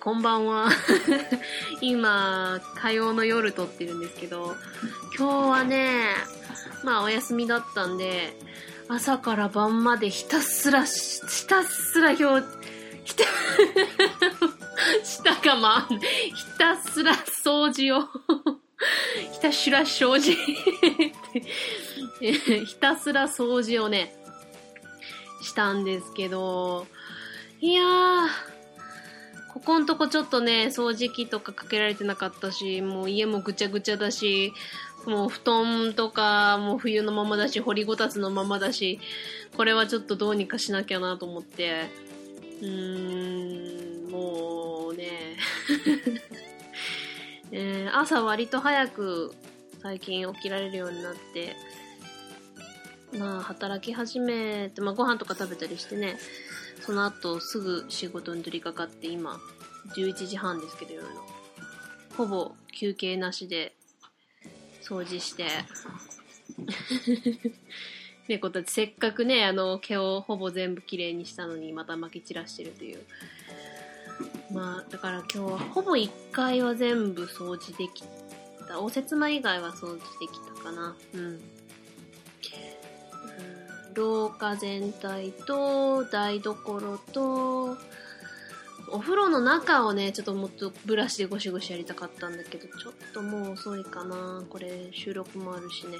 [0.00, 0.70] こんばんは。
[1.82, 4.54] 今、火曜の夜撮ってるんですけど、
[5.16, 6.14] 今日はね、
[6.84, 8.32] まあお休みだったんで、
[8.88, 10.90] 朝から晩までひたすら、ひ
[11.48, 12.46] たすら表、
[13.04, 13.24] ひた、
[15.02, 18.02] 下がま、ひたすら掃除を、
[19.32, 20.36] ひたすら掃除
[22.64, 24.14] ひたすら掃除をね、
[25.42, 26.86] したんですけど、
[27.60, 28.57] いやー、
[29.58, 34.52] ここんとこちょっとね、掃除機とかかけられてなかったし、もう家もぐちゃぐちゃだし、
[35.04, 39.00] もう布団とかもう冬のままだし、掘りごたつのままだし、
[39.56, 41.90] これはちょっとどうにかしなきゃなと思って、
[42.62, 45.36] うーん、もうね、
[47.50, 49.34] えー、朝割と早く
[49.82, 51.56] 最近起きられるようになって、
[53.18, 56.16] まあ働き始めて、まあご飯とか食べたりしてね、
[56.88, 59.38] その後すぐ仕事に取り掛かって今、
[59.94, 61.20] 11時半ですけど夜の。
[62.16, 63.74] ほぼ休憩なしで
[64.82, 65.44] 掃除して
[68.26, 73.04] 猫たちせっかくね、あの毛をほぼ全部きれいにしたのにまた撒き散らしてるという。
[74.50, 78.02] まあ、だから今日はほぼ1回は全部掃除でき
[78.66, 78.80] た。
[78.80, 80.96] 応接間以外は掃除できたかな。
[81.12, 81.57] うん。
[83.98, 87.76] 廊下全体と台所と
[88.90, 94.42] お風呂の中をねちょっともっとブラシでゴシゴシやりたかったんだけどちょっともう遅いかな。
[94.48, 95.98] これ収録もあるしね。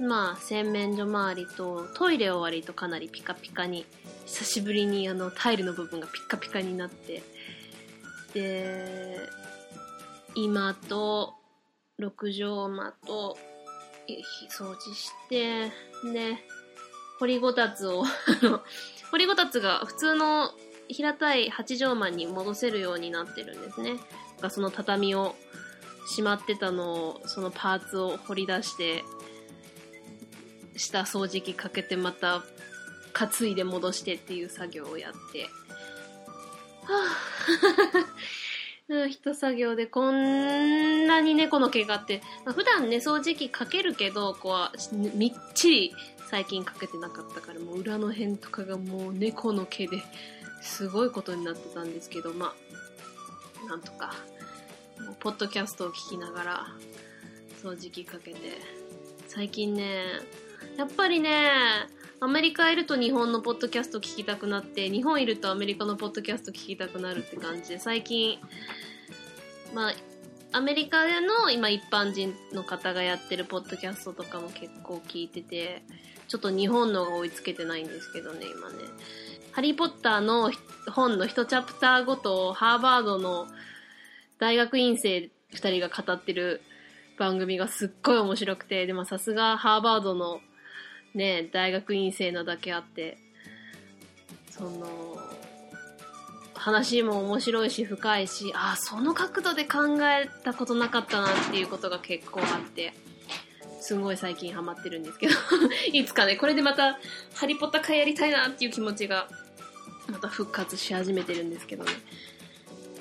[0.00, 3.84] まあ洗面所周りとトイレ終わりとかなりピカピカに
[4.26, 7.22] 久しぶりにあのタイルの部分がピカピカになって。
[8.34, 9.18] で
[10.36, 11.34] 今と
[11.98, 13.36] 6畳間と
[14.56, 15.72] 掃除して
[16.12, 16.44] ね。
[17.20, 18.04] 掘りごたつを
[19.12, 20.52] 掘りごたつが普通の
[20.88, 24.00] 平たい8畳間に戻せるようになってるんですね。
[24.40, 25.36] がその畳を
[26.08, 29.04] しまってたのを、そのパーツを掘り出して、
[30.76, 32.42] 下掃除機かけてまた
[33.12, 38.06] 担いで戻してっていう作業をやって、はぁ、
[39.08, 45.94] 一作業でこんなに猫の毛があって、まあ、普段ね、掃除機かけるけど、こう、みっちり
[46.30, 50.00] 最近かけてなかったからもう裏の辺とかがもう猫の毛で
[50.62, 52.54] すごいことになってたんですけどま
[53.66, 54.14] あなんとか
[55.18, 56.66] ポッドキャストを聞きながら
[57.60, 58.38] 掃除機かけて
[59.26, 60.04] 最近ね
[60.76, 61.50] やっぱりね
[62.20, 68.38] アメリカいると日本のポッドキャスト聞きたくなって日本いるとアメリカのポッドキャスト聞きたくなるって感じで最近
[69.74, 69.92] まあ
[70.52, 75.82] アメリカでの今一般人の方がやってるポッドキャストとかも結構聞いてて
[76.30, 78.76] ちょっと日本のが追いつけてないんですけどね、今ね。
[79.50, 80.52] ハリーポッターの
[80.88, 83.48] 本の一チャプターごと、ハーバードの
[84.38, 86.62] 大学院生二人が語ってる
[87.18, 90.40] 番組がすっごい面白くて、でもさすがハーバードの
[91.14, 93.18] ね、大学院生なだけあって、
[94.50, 95.18] その、
[96.54, 102.92] 話も面白いし深いし、あ、その角度で考えたことなかったなっていうことが結構あって、
[103.80, 105.34] すごい最近ハマってるんですけど
[105.92, 106.98] いつかね、これでまた、
[107.34, 109.28] ハリポッタ会やりたいなっていう気持ちが、
[110.06, 111.92] また復活し始めてるんですけどね。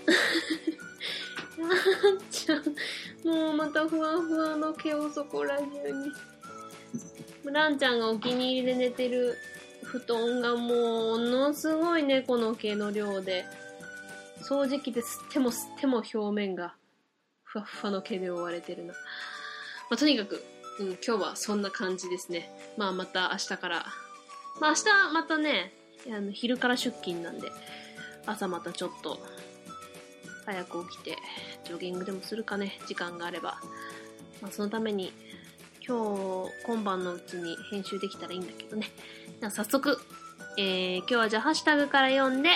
[1.60, 1.72] なっ
[2.32, 2.64] ちゃん、
[3.28, 6.12] もうまたふわふわの毛をそこら中に。
[7.52, 9.38] ランちゃんがお気に入りで寝てる
[9.84, 13.46] 布団がものすごい猫の毛の量で、
[14.42, 16.74] 掃除機で吸っても吸っても表面が
[17.44, 18.94] ふわふわの毛で覆われてるな。
[18.94, 20.44] まあ、とにかく、
[20.80, 22.52] うん、今日はそんな感じですね。
[22.78, 23.86] まあまた明日から。
[24.62, 25.74] まあ明日またね、
[26.08, 27.52] あの昼から出勤なんで、
[28.26, 29.20] 朝またちょっと
[30.46, 31.18] 早く起きて
[31.66, 33.60] ジョギングでもするかね、時間があれば。
[34.42, 35.12] まあそのために
[35.90, 38.92] 今日今晩のうちに編集できたらいいんだけどね。
[39.40, 39.98] じゃあ早速、
[40.56, 42.50] えー、今日はじゃあハッシュタグから読んで、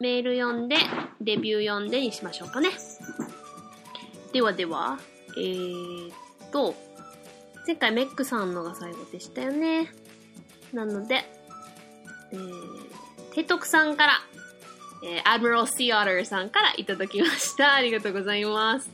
[0.00, 0.78] メール読んで、
[1.20, 2.70] レビュー読んでにしましょうかね。
[4.32, 4.98] ではでは、
[5.36, 6.12] えー
[6.50, 6.74] と、
[7.68, 9.92] 前回メックさんのが最後でしたよね。
[10.72, 11.24] なので、
[12.32, 14.12] えー、提督さんから、
[15.04, 17.74] えー、Admiral Sea Otter さんからいただきました。
[17.74, 18.90] ありがとうございます。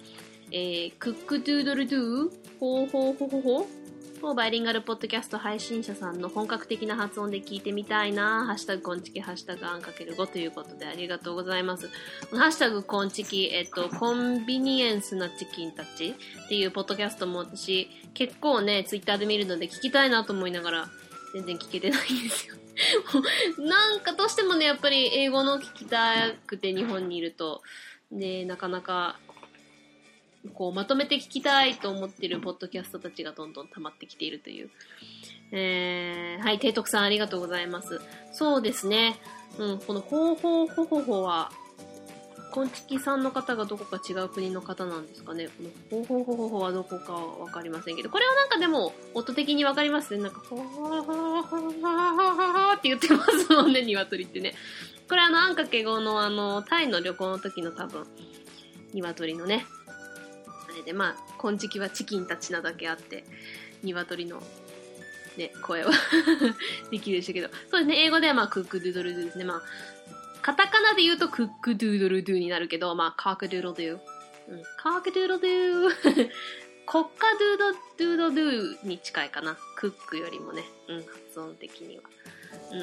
[0.52, 2.31] えー、クックドゥドルドゥ
[2.61, 3.77] ほうほうほほほ
[4.26, 8.47] をバイリンガルポッドキャスト配信者さんの本格的な発音で聞いてみたいな。
[8.47, 11.88] ハッシュタグコンチキ、ハッシュタグアンかける5ということでありがとうございます。
[12.32, 16.09] ハッシュタグコンチキ、えっと、コンビニエンスなチキンたち
[16.47, 20.88] っていうポッドキャストも私結構ね、ツイッターで見るので聞きたいなと思いながら
[21.35, 22.55] 全然聞けてないんですよ。
[23.59, 27.62] なんかどうしてもね、やっぱり英語の聞きたくて日本にいると、
[28.11, 29.19] で、なかなか、
[30.55, 34.70] こう、まとめて聞きたいと思ってるポッドキャストたちがどんどん溜まってきているという。
[35.50, 38.00] えー、はい、提督さんありがとうございます。
[38.32, 39.17] そうですね。
[39.58, 41.50] うん、このほうほうほほは、
[42.50, 45.49] こんちきさんの方がどこか違う国の方なんですかね。
[45.90, 50.23] このほうほほほはどこかわかりませんけど、これはなんかでも音的にわかりますね。
[50.23, 54.55] なんか、ほーほーほーほーって言ってますもんね、鶏ってね。
[55.08, 58.06] これあの、あんかけ語のあの、タイの旅行の時の多分、
[58.94, 59.67] 鶏のね、
[60.78, 63.25] れで、まあ、こんちきはチキンたちなだけあって、
[63.82, 64.42] 鶏の
[65.36, 65.92] ね、声は
[66.90, 67.48] できるでしたけど。
[67.70, 69.44] そうですね、英語ではまあ、クックドゥドルドゥですね。
[69.44, 69.62] まあ、
[70.42, 73.98] カタカナで言うとクックドゥドルドゥになるけど、まあ、カークドゥドドゥ。
[74.48, 76.30] うん、カークドゥドドゥ。
[76.86, 79.56] コッカドゥドドゥドドゥに近いかな。
[79.76, 80.64] クックよりもね。
[80.88, 82.02] うん、発音的には。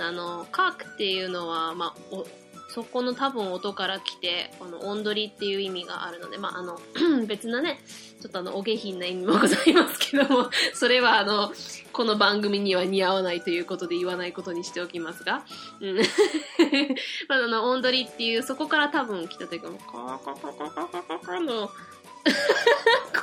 [0.07, 2.27] あの、カークっていうのは、まあ、お、
[2.75, 6.77] そこの多分音から来て、この音取りっていう意味があるので、まあ、あの、
[7.25, 7.79] 別なね、
[8.21, 11.53] ちょっとあの、お下品な意味もございますけども、 それはあの、
[11.93, 15.45] この番組には似合わないということで言わないことにしておきますが、
[15.79, 15.95] うん。
[17.29, 21.69] まあ、あの、音取りっていう、そこから多分来たというか、もう、カーカカカカカカーの、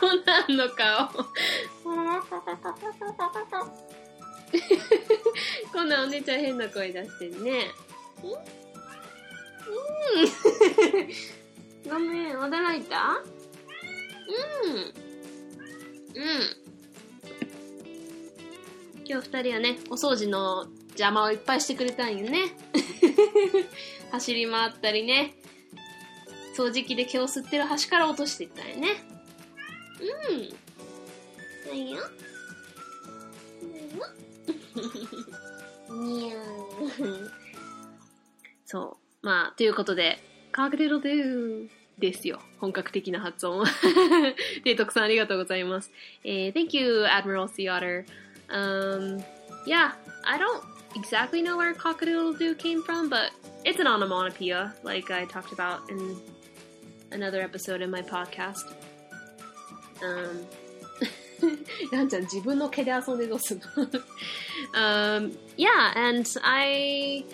[0.00, 1.08] コナンの顔。
[5.74, 7.70] こんなお姉ちゃん変な声出してるね。
[9.66, 9.70] う
[11.88, 11.90] ん。
[11.90, 13.22] ごめん、驚いた？
[14.64, 14.72] うん。
[14.74, 14.92] うん。
[19.04, 22.56] 今日二人はね、お掃除の邪魔をいっぱいしてくれたんよね。
[24.12, 25.34] 走り回ったりね。
[26.56, 29.04] 掃除機で毛を吸ってる端から落としていったんよね。
[30.00, 31.68] うん。
[31.68, 32.02] ないよ。
[35.92, 37.30] にゃー
[38.64, 39.01] そう。
[39.21, 40.19] まあ、ということで、
[40.51, 42.39] カークデロドゥですよ。
[42.59, 43.65] 本格的な発音。
[44.63, 45.91] で、徳さんありがとうございます。
[46.23, 48.05] えー、thank you, Admiral Sea Otter.
[48.49, 49.23] Um,
[49.65, 49.91] yeah,
[50.23, 50.63] I don't
[50.95, 53.31] exactly know where cock-a-doodle-doo came from, but
[53.65, 56.15] it's an onomatopoeia, like I talked about in
[57.11, 58.73] another episode in my podcast.
[60.01, 60.45] Um,
[61.91, 63.65] ランちゃん自分の毛で遊んでどうすんの
[64.73, 67.25] um, Yeah, and I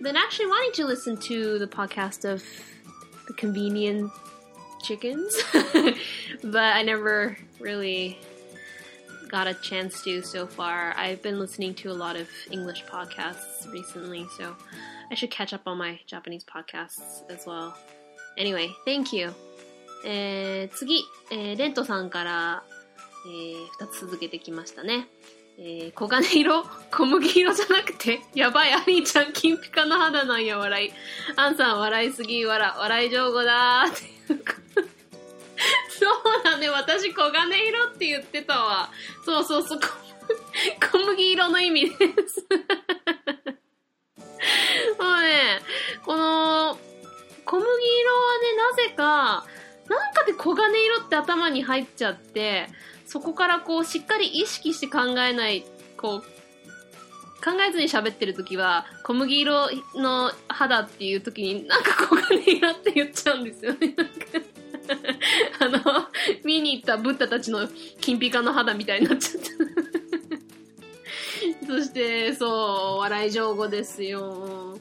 [0.00, 2.42] been actually wanting to listen to the podcast of
[3.26, 4.10] the convenient
[4.82, 5.36] chickens,
[6.42, 8.18] but I never really
[9.28, 10.94] got a chance to so far.
[10.96, 14.54] I've been listening to a lot of English podcasts recently, so
[15.10, 17.76] I should catch up on my Japanese podcasts as well.
[18.36, 19.34] Anyway, thank you.
[20.04, 21.02] えー、次、
[21.32, 22.62] えー、レントさんから、
[23.26, 25.08] えー、二つ続けてきましたね。
[25.57, 26.63] えー、黄金色？
[26.91, 30.91] 小麦色じゃなくて、 やばい、アリーちゃん、金ピカの肌なんや、笑い。
[31.35, 33.95] アンさん、笑いすぎ、笑、笑い上手だーっ
[34.27, 34.55] ていうか。
[35.89, 36.07] そ
[36.39, 38.89] うだね、私、黄金色って言ってたわ。
[39.25, 42.45] そうそうそう、小麦色の意味です。
[44.99, 45.61] もうね、
[46.03, 46.79] この、
[47.45, 49.45] 小麦色はね、なぜか、
[49.87, 52.67] なんかで黄金色って頭に入っちゃって、
[53.11, 55.65] そこからこう、しっかり意識して考えない、
[55.97, 56.21] こう、
[57.43, 63.95] 考えずに喋ってる時は、小麦色の肌っていう時に、なんか黄金色って言っちゃうんですよね。
[65.59, 65.81] あの、
[66.45, 67.67] 見に行ったブッダたちの
[67.99, 69.49] 金ピカの肌みたいになっちゃった。
[71.67, 74.79] そして、そう、笑い上手ですよ。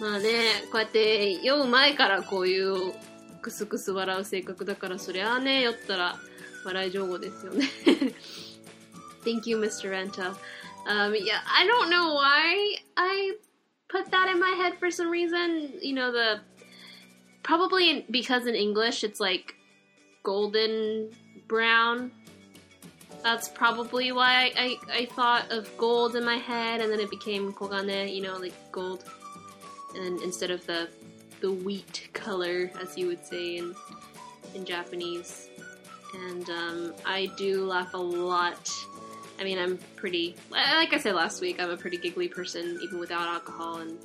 [0.00, 2.94] まあね、こうやって酔う前からこういう
[3.40, 6.16] クスクス笑う性格だから、そりゃあね、酔ったら
[6.63, 7.69] 笑い上手ですよね。
[9.23, 9.89] Thank you, Mr.
[9.89, 10.35] Renta.
[10.87, 13.35] Um, yeah, I don't know why I
[13.87, 15.73] put that in my head for some reason.
[15.81, 16.41] You know, the
[17.41, 19.55] probably because in English it's like
[20.23, 21.09] golden
[21.47, 22.11] brown.
[23.23, 27.51] That's probably why I, I thought of gold in my head, and then it became
[27.53, 29.03] kogane, you know, like gold,
[29.95, 30.89] and instead of the
[31.41, 33.75] the wheat color, as you would say in
[34.53, 35.48] in Japanese
[36.14, 38.70] And um, I do laugh a lot.
[39.40, 42.98] I mean, I'm pretty, like I said last week, I'm a pretty giggly person even
[42.98, 43.98] without alcohol, and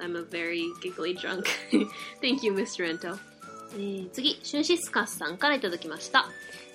[0.00, 1.48] I'm a very giggly drunk.
[2.20, 2.84] Thank you, Mr.
[2.86, 3.18] Ento.
[3.76, 6.26] えー、次、シュンシスカスさんからいただきました。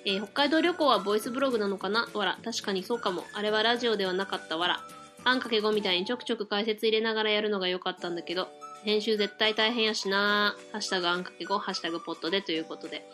[0.04, 2.08] えー、北海道旅行はボイスブログなのかな？
[2.14, 2.38] わら。
[2.44, 3.24] 確かにそうかも。
[3.32, 4.80] あれはラジオではなかったわら。
[5.24, 8.48] あんかけごみたいにちょくちょく解説入れながらやるのが良かったんだけど、
[8.84, 13.06] 編集絶対大変やしなハッシュタグあんかけご、ハッシュタグポットでということで。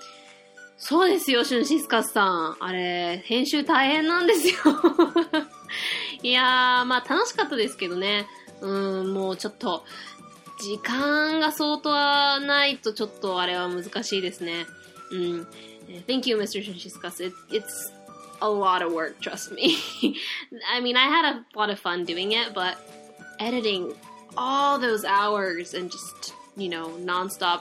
[0.78, 2.56] そうですよ、シュンシスカスさん。
[2.60, 4.54] あれ、編集大変なんですよ。
[6.22, 8.26] いやー、まあ楽しかったですけどね。
[8.60, 9.84] うん、もうちょっと、
[10.60, 11.90] 時間が相当
[12.40, 14.66] ないとちょっとあれは難しいですね。
[15.12, 15.46] うん。
[16.06, 16.62] Thank you, Mr.
[16.62, 17.24] Shishikas.
[17.24, 17.92] It, it's
[18.40, 19.76] a lot of work, trust me.
[20.74, 22.76] I mean, I had a lot of fun doing it, but
[23.38, 23.94] editing
[24.36, 27.60] all those hours and just, you know, nonstop,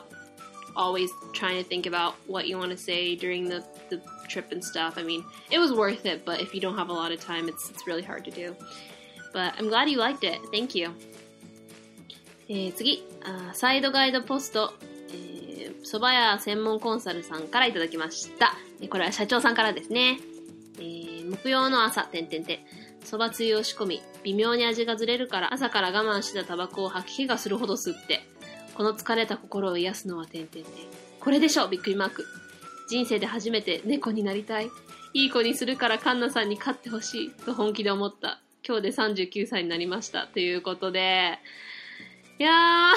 [0.76, 4.64] always trying to think about what you want to say during the, the trip and
[4.64, 4.98] stuff.
[4.98, 7.48] I mean, it was worth it, but if you don't have a lot of time,
[7.48, 8.56] it's, it's really hard to do.
[9.34, 10.40] But I'm glad you liked it.
[10.52, 10.92] Thank you.
[12.48, 14.76] えー、次あ、サイドガイドポスト、
[15.10, 18.54] えー、蕎麦屋専門コンサルさんからいただきました。
[18.88, 20.20] これは社長さんからですね。
[20.78, 22.60] えー、木曜の朝、てんてんてん。
[23.04, 28.24] 蕎麦つゆを仕込み、微妙に味がずれるから朝から我慢してたタバコを吐き気がするほど吸って、
[28.76, 30.74] この疲れた心を癒すのはてんてんてん。
[31.20, 32.26] これでしょびっくりマーク。
[32.88, 34.70] 人生で初めて猫になりたい。
[35.14, 37.32] いい子にするからカンナさんに勝ってほしい。
[37.32, 38.42] と本気で思った。
[38.68, 40.28] 今日で39歳になりました。
[40.28, 41.40] ということで、
[42.38, 42.94] いやー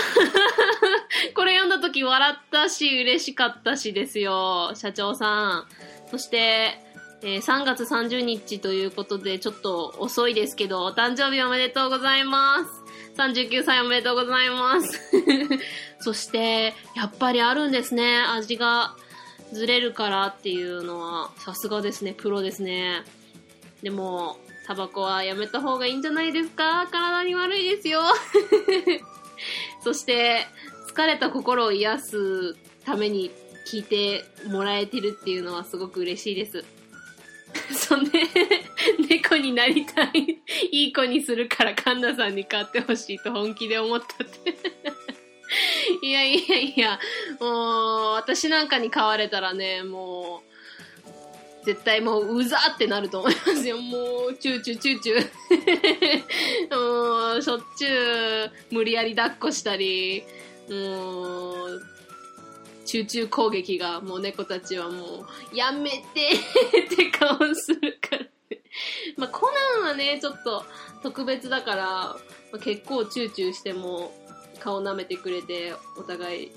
[1.35, 4.73] これ読んだ時笑ったし、嬉しかったしですよ。
[4.75, 5.69] 社長さん。
[6.11, 6.81] そして、
[7.23, 12.78] えー、3月30日ということで、ちょっと遅いですけど、お誕生日おめでとうございます。
[13.19, 15.01] 39歳おめでとうございます。
[15.99, 18.19] そして、やっぱりあるんですね。
[18.21, 18.95] 味が
[19.53, 22.13] ずれるからっていうのは、さすがですね。
[22.17, 23.03] プロですね。
[23.83, 26.87] でも、タバコはやめた方がいいんじゃないですか？
[26.93, 28.03] 体に悪いですよ。
[29.83, 30.47] そして、
[30.95, 33.33] 疲れた心を癒すために
[33.67, 36.65] 聞いてもらえてるっていうのはすごく嬉しいです。
[37.73, 38.23] そんで、
[39.09, 40.39] 猫になりたい、
[40.71, 44.57] いい子にするからカンナさんに買ってほしいと本気で思ったって
[46.03, 47.01] いやいやいや、
[47.41, 50.43] もう、私なんかに飼われたらね、も
[51.63, 53.79] う、絶対もう、うざってなると思いますよ。
[53.79, 56.73] もう、チューチューチューチュー。
[57.33, 60.23] もう、しょっちゅう、無理やり抱っこしたり、
[60.69, 61.98] もう、
[62.89, 66.31] 集中攻撃がもう猫たちはもう、やめて
[66.87, 68.27] って顔するから。
[69.17, 70.65] まあ、コナンはね、ちょっと
[71.03, 72.19] 特別だから、ま
[72.55, 74.13] あ、結構チューチューしても
[74.59, 76.53] 顔舐めてくれて、お互い、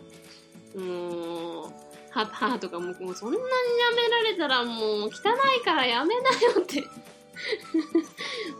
[0.73, 1.73] もう、
[2.11, 5.09] 母とかも、もうそんなにやめられたらもう汚
[5.61, 6.83] いからやめなよって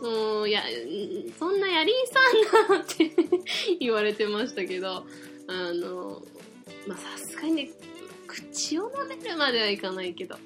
[0.02, 0.62] もう、や、
[1.38, 3.10] そんなやりんさんなって
[3.80, 5.06] 言われてましたけど、
[5.48, 6.22] あの、
[6.86, 7.70] まあさすがにね、
[8.26, 10.36] 口を舐めるまではいかないけど、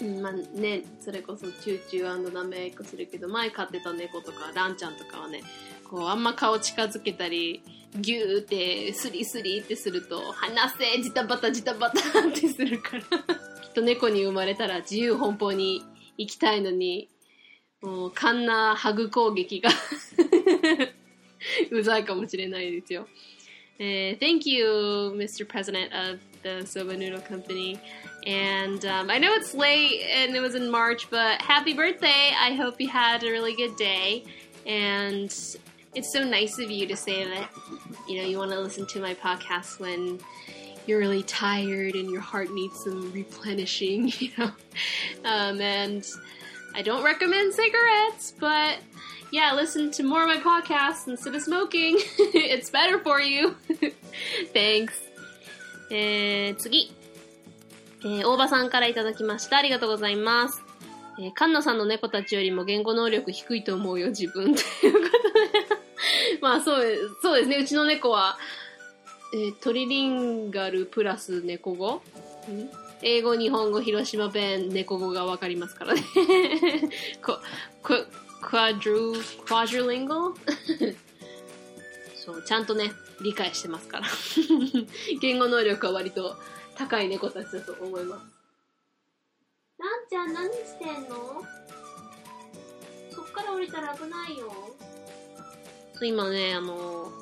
[0.00, 5.42] うん、まあね、それこそチューチュー舐めっこするけど、前飼ってた猫とか、ランちゃんとかはね、
[5.88, 7.62] こう、あんま顔近づけたり、
[7.98, 13.02] ギューってスリスリってすると、離せジタバタジタバタってするから
[13.62, 15.82] きっと猫に生まれたら自由奔放に
[16.18, 17.08] 行きたいのに、
[17.80, 19.70] もう、カンナハグ攻撃が
[21.70, 23.08] うざいかもしれないですよ。
[23.78, 25.46] Uh, thank you, Mr.
[25.46, 27.78] President of the Soba Noodle Company.
[28.26, 32.32] And um, I know it's late and it was in March, but happy birthday!
[32.38, 34.24] I hope you had a really good day.
[34.64, 35.26] And
[35.94, 37.50] it's so nice of you to say that,
[38.08, 40.20] you know, you want to listen to my podcast when
[40.86, 44.52] you're really tired and your heart needs some replenishing, you know.
[45.24, 46.06] Um, and
[46.74, 48.78] I don't recommend cigarettes, but
[49.30, 51.96] yeah, listen to more of my podcasts instead of smoking.
[52.34, 53.56] it's better for you.
[54.54, 54.92] Thanks.
[55.90, 56.92] えー、次。
[58.04, 59.58] えー、大場さんからいただきました。
[59.58, 60.62] ありがとうございます。
[61.18, 64.54] えー、カンナさんの猫たちよりも言語能力低いと思うよ、自分。
[64.54, 66.38] ということで。
[66.40, 67.56] まあ、そう、そうですね。
[67.56, 68.38] うちの猫は、
[69.34, 72.02] えー、トリリンガルプラス猫語
[73.02, 76.02] 英語、日本語、広島弁、猫語がわかりますからね。
[77.22, 77.38] こ、
[77.82, 77.94] こ、
[78.42, 79.14] quadru,
[79.46, 80.34] quadrilingual?
[82.16, 84.06] そう、ちゃんとね、理解してますから。
[85.20, 86.36] 言語能力は割と
[86.76, 88.24] 高い猫たちだと思います。
[89.78, 91.44] なんちゃん何してんの？
[93.10, 94.52] そっから降りたら危ないよ。
[95.94, 97.12] そう、今ね、あの、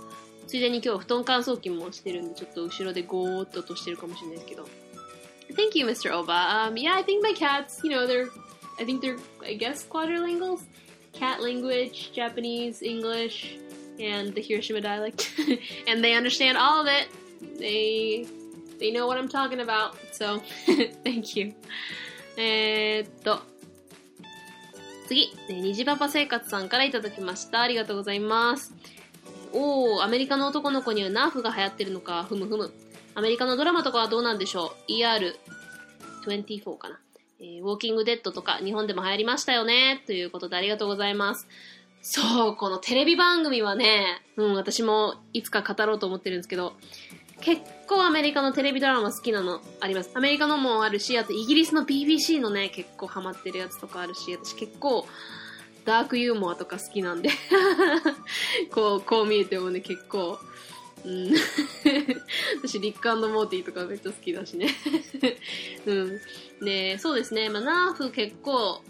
[0.46, 4.68] ついでに今日布団乾燥機もしてるんで、ちょっと後ろでゴーっととしてるかもしれないですけど。
[5.54, 6.10] Thank you, Mr.
[6.10, 6.68] Oba.
[6.70, 8.28] Um, yeah, I think my cats, you know, they're,
[8.78, 10.60] I think they're, I guess, quadrilinguals.
[11.14, 13.58] Cat language, Japanese, English,
[13.98, 15.32] and the Hiroshima dialect,
[15.88, 17.08] and they understand all of it.
[17.58, 18.26] They
[18.78, 19.96] they know what I'm talking about.
[20.12, 20.40] So
[21.04, 21.54] thank you.
[22.36, 23.54] えー、っと
[25.06, 27.60] 次、虹パパ生活さんからいただきました。
[27.60, 28.74] ありがとうございます。
[29.52, 32.72] おー、アメリカの男の子にはナーフが流行ってるのか、ふむふむ。
[33.14, 36.98] アメリカのドラマとかはどうなんでしょう ?ER24 かな。
[37.40, 40.02] えー、ウォーキングデッドとか日本でも流行りましたよね。
[40.06, 41.46] ということでありがとうございます。
[42.02, 46.74] そう、このテレビ番組はね、うん、私もいつか語ろうと思ってるんですけど、
[47.40, 50.10] 結構アメリカのテレビドラマ好きなのあります。
[50.14, 55.06] アメリカのもあるし、あとイギリスの BBC のね、結構ハマってるやつとかあるし、私結構
[55.84, 57.30] ダークユーモアとか好きなんで
[58.72, 60.38] こう、こう見えてもね、結構、
[61.04, 61.34] うん。
[62.62, 64.68] 私、リックモーティーとかめっちゃ好きだしね
[65.86, 66.20] うん。
[66.64, 67.48] で、そうですね。
[67.50, 68.82] まあ、ナーフ結構、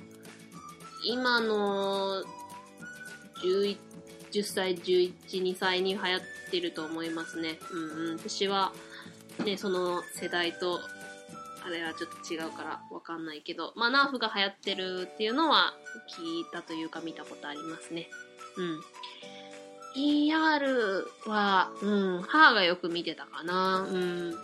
[1.05, 2.25] 今の
[3.43, 3.77] 11
[4.35, 7.61] 10歳、11、2歳に流行ってると思いますね。
[7.71, 8.17] うんうん。
[8.17, 8.73] 私は、
[9.45, 10.81] ね、その世代と、
[11.65, 15.75] あれはちょっと違うからわかんないけど、まあ、ナーフが流行ってるっていうのは
[16.19, 18.09] 聞いたというか見たことありますね。
[18.57, 18.81] うん。
[19.97, 23.87] ER は、うん、母がよく見てたかな。
[23.89, 24.35] うん。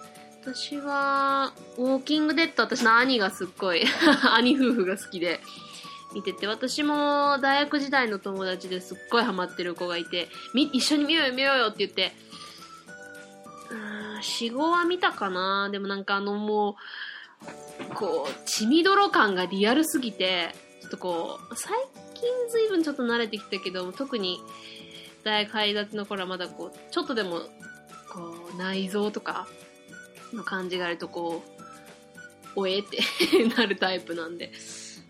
[0.42, 3.84] 私は、ウォーキングデッド、私の兄がすっごい
[4.36, 5.40] 兄夫婦が好きで、
[6.14, 12.12] 見てて、私も大学時代の友達ですっごいハマってる子がいて、み、一緒に見ようよ見ようよって言って、
[13.70, 16.76] うん、4、5は見たかなでもなんかあのも
[17.92, 21.72] う、こう、血みどろ感がリアルすぎて、ちょっとこう、最
[22.14, 24.40] 近随分ちょっと慣れてきたけど、特に
[25.24, 27.40] 大学入り立ちの頃はまだこう、ちょっとでも、
[28.12, 29.46] こう、内臓とか
[30.32, 31.42] の感じがあるとこ
[32.56, 32.98] う、おえって
[33.56, 34.52] なるタイプなんで。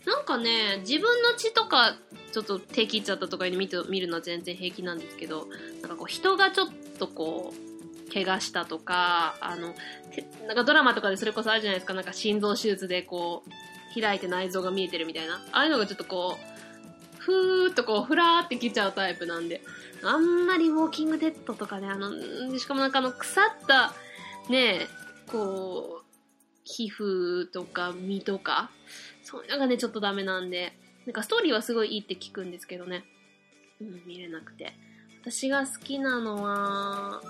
[0.06, 1.96] なんかね、自分の血とか、
[2.32, 5.46] ちょっと手切っちゃったとかに見て見るのは全然平気なんですけど、
[5.82, 7.70] なんかこう人がちょっとこう、
[8.12, 9.74] 怪我したとか、あの、
[10.46, 15.34] なんかドラマとかでそれこそあるじゃないですか、なんか心臓手術でこう、開いて内臓が見えてるみたいな。
[15.52, 16.59] ああいうのがちょっとこう、
[17.20, 19.60] ふーっとこう、ふらーってきちゃうタイプなんで、
[20.02, 22.10] あんまりウォーキングデッドとかね、あの、
[22.58, 23.92] しかもなんかあの、腐った、
[24.48, 24.86] ね
[25.26, 26.04] こう、
[26.64, 28.70] 皮膚とか身とか、
[29.22, 30.72] そういうのがね、ちょっとダメなんで、
[31.06, 33.04] なんかストーリーはすごいいいって聞くんですけどね。
[33.80, 34.72] うん、見れなくて。
[35.22, 37.20] 私が好きなのは、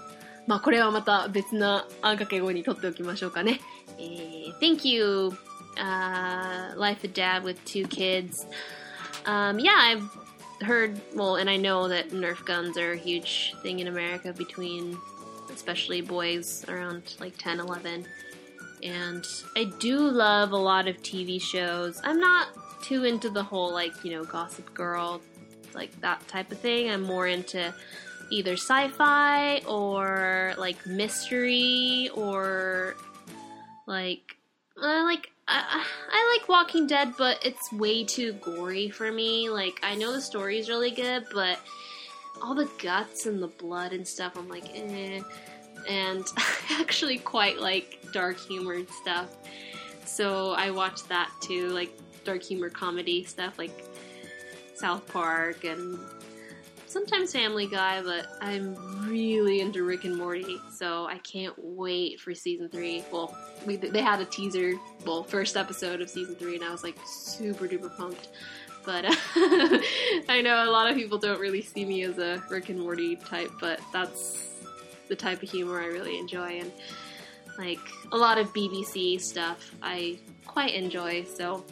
[0.47, 3.61] まあこれはまた別なあんかけ語にとっておきましょうかね。
[3.99, 5.33] えー、Thank you,
[5.77, 8.47] uh, Life of Dad with two kids.
[9.27, 10.09] Um, yeah, I've
[10.63, 14.97] heard, well, and I know that Nerf guns are a huge thing in America between,
[15.53, 18.07] especially boys around like 10, 11.
[18.83, 22.01] and I do love a lot of TV shows.
[22.05, 22.49] I'm not
[22.83, 25.21] too into the whole like, you know, Gossip Girl,
[25.75, 26.91] like that type of thing.
[26.91, 27.75] I'm more into
[28.31, 32.97] either sci-fi or like mystery or
[33.87, 34.37] like
[34.81, 39.51] uh, like I, I like Walking Dead, but it's way too gory for me.
[39.51, 41.59] Like I know the story is really good, but
[42.43, 45.21] all the guts and the blood and stuff, I'm like, eh.
[45.89, 49.37] And I actually quite like dark humored stuff.
[50.07, 51.93] So I watch that too, like
[52.25, 53.85] dark humor comedy stuff like
[54.75, 55.99] South Park and
[56.91, 58.75] sometimes Family Guy, but I'm
[59.09, 63.05] really into Rick and Morty, so I can't wait for season three.
[63.13, 64.73] Well, we, they had a teaser,
[65.07, 68.29] well, first episode of season three, and I was like super duper pumped.
[68.85, 69.15] But uh,
[70.29, 73.15] I know a lot of people don't really see me as a Rick and Morty
[73.15, 74.49] type, but that's
[75.09, 76.59] the type of humor I really enjoy.
[76.59, 76.73] And
[77.57, 77.79] like
[78.11, 81.25] a lot of BBC stuff I quite enjoy.
[81.25, 81.65] So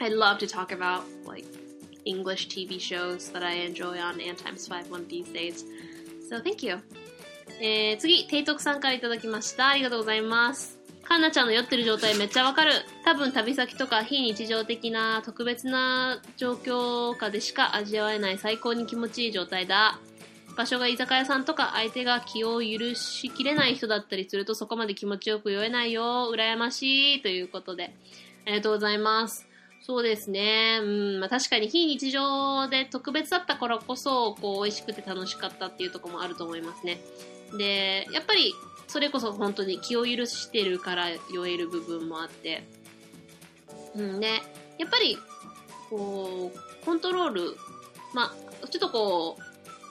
[0.00, 1.44] I'd love to talk about like
[2.08, 5.06] English TV shows that I enjoy on a n t i m e s 51
[5.06, 5.64] these days.
[6.28, 6.78] So thank you.
[7.60, 9.68] えー、次、提督さんからいただきました。
[9.68, 10.78] ありがとうございます。
[11.04, 12.72] カンナちゃんの酔ってる状態めっちゃわかる。
[13.04, 19.98] 多分旅先とか非日常的な特別な状況下でしか味わえない最高に気持ちいい状態だ。
[20.54, 26.30] 場所が居酒屋さんとか相手が気を許しきれない人だったりするとそこまで気持ちよく酔えないよ。
[26.30, 27.22] 羨ましい。
[27.22, 27.94] ということで。
[28.44, 29.47] ありがとうございます。
[29.88, 30.80] そうですね。
[30.82, 30.84] う
[31.16, 37.00] ん、まあ、確かに非日常で特別だったからこそ、こう、美味しくて楽しかったっていうところもあると思いますね。
[37.56, 38.54] で、やっぱり、
[38.86, 42.64] それこそ本当に気を許してるから酔える部分もあって、
[43.96, 44.42] うんね、
[44.76, 45.16] やっぱり、
[45.88, 47.56] こう、コントロール、
[48.12, 49.38] まあ、ちょっとこ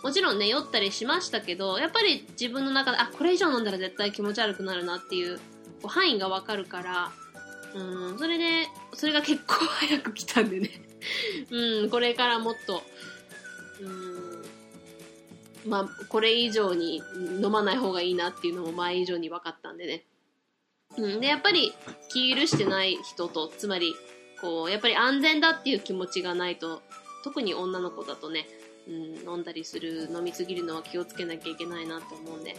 [0.04, 5.40] う、もちろんね、酔ったりしましたけど、やっぱり自分の中で、あ、これ以上飲んだら絶対気持ち悪くなるなっていう、
[5.82, 7.12] こう範囲がわかるから、
[7.78, 10.70] うん、それで、それが結構早く来たんでね。
[11.52, 12.84] うん、これからもっと、
[13.80, 13.86] う
[15.68, 17.02] ん、まあ、これ以上に
[17.42, 20.06] 飲まない方がいいなっていうのも前以上に分かったんでね。
[20.98, 21.74] うん、で、やっぱり
[22.10, 23.96] 気許してない人と、つまり、
[24.42, 26.82] こう、やっぱり安全だっていう気持ちがないと、
[27.24, 28.48] 特に女の子だとね、
[28.88, 32.56] うん、飲んだりする、飲みすぎるのは気をつけなきゃいけないなと思うんで、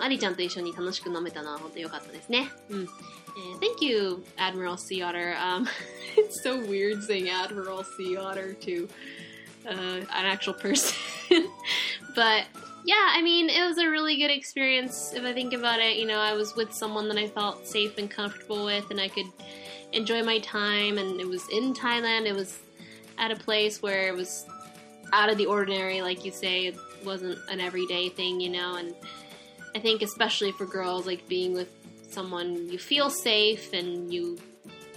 [0.00, 2.50] ありちゃんと一緒に楽しく飲めたのは本当良かったですね。
[2.70, 2.88] うん。
[3.60, 5.36] thank you, Admiral Sea Otter.
[5.38, 5.68] Um,
[6.16, 8.88] it's so weird saying Admiral Sea Otter to
[9.68, 10.96] uh, an actual person.
[12.14, 12.44] but
[12.84, 15.12] yeah, I mean, it was a really good experience.
[15.12, 17.98] If I think about it, you know, I was with someone that I felt safe
[17.98, 19.26] and comfortable with, and I could
[19.92, 20.98] enjoy my time.
[20.98, 22.26] And it was in Thailand.
[22.26, 22.60] It was
[23.18, 24.46] at a place where it was
[25.12, 26.66] out of the ordinary, like you say.
[26.66, 28.76] It wasn't an everyday thing, you know.
[28.76, 28.94] And
[29.73, 31.69] I think, especially for girls, like being with
[32.09, 34.37] someone you feel safe and you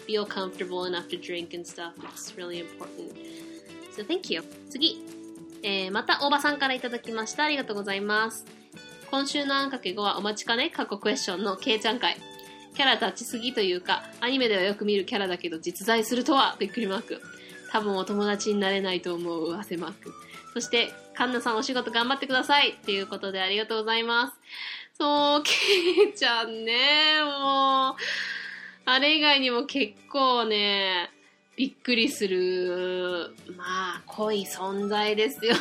[0.07, 3.13] feel comfortable enough to drink and stuff, it's really important.
[3.97, 4.43] So thank you.
[4.71, 4.97] 次。
[5.63, 7.45] えー、また、大場さんからいただきました。
[7.45, 8.45] ありがとうございます。
[9.11, 12.17] 今週のあんかけ後はお待ちかね過去クエスチョンのケイちゃん会。
[12.75, 17.23] キャラ立ちすぎというか、アニメではよく見るキャラだけど実在するとはびっくりマーク。
[17.71, 20.13] 多分お友達になれないと思う汗マーク。
[20.53, 24.35] そして、カンナさんお仕事頑張ってくださいっていうことでありがとうございます。
[24.98, 25.50] そう、ケ
[26.11, 27.94] イちゃんね、もう、
[28.85, 31.11] あれ以外にも結構ね、
[31.57, 35.55] びっくりする、まあ、濃い存在ですよ。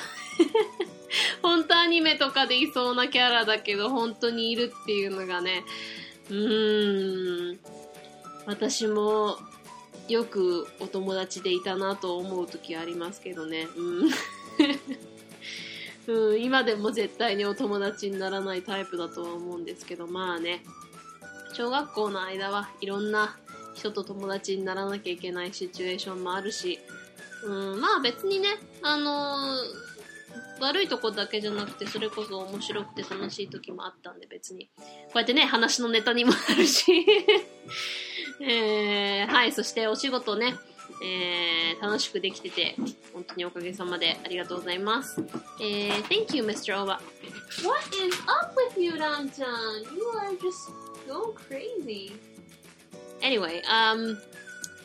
[1.42, 5.64] 本当アニメとかでいそうなキャラだけど、本当にいるっていうのがね、
[6.30, 7.60] うーん、
[8.46, 9.38] 私も
[10.08, 13.68] よくお友達でいたなと思う時ありますけどね。
[13.76, 14.10] うん
[16.08, 20.62] うん、今でも絶対にお友達にならないタイプだとは思うんですけど、まあね、
[21.54, 23.38] 小学校の間はいろんな
[23.74, 26.80] 人と友達にならなきゃいけないシチュエーションもあるし、
[27.46, 28.50] うん、まあ別にね、
[28.82, 29.94] あのー
[30.60, 34.70] 悪いとこだけじゃなくて、それこそ面白くて楽しい時もあったんで別に。
[34.78, 36.86] こうやってね、話のネタにもなるし。
[38.42, 40.56] えー、はい、そしてお仕事ね、
[41.03, 42.75] えー、楽しくできてて、
[43.13, 45.21] 本当におかげさまでありがとうございます。
[45.61, 46.75] えー、Thank you, Mr.
[46.75, 46.99] Oba.
[47.63, 49.47] What is up with you, Ran-chan?
[49.95, 50.71] You are just
[51.07, 52.13] so crazy.
[53.23, 54.19] Anyway, um,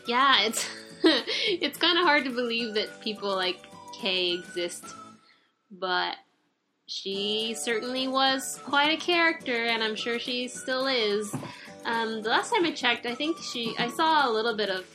[0.08, 0.68] yeah, it's
[1.04, 3.60] it's kind of hard to believe that people like
[3.94, 4.86] Kay exist,
[5.72, 6.16] but
[6.86, 11.34] she certainly was quite a character, and I'm sure she still is.
[11.86, 14.86] Um, the last time I checked, I think she I saw a little bit of